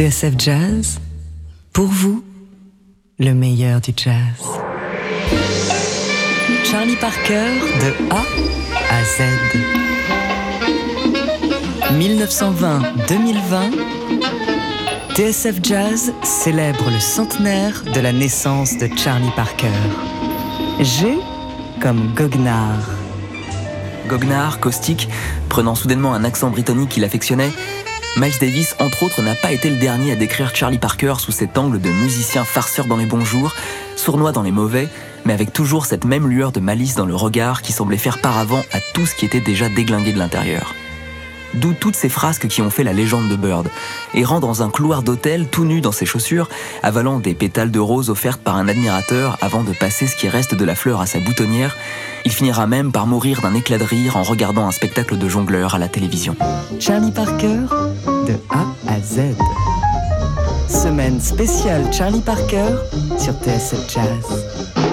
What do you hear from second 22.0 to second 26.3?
Goguenard. Goguenard, caustique, prenant soudainement un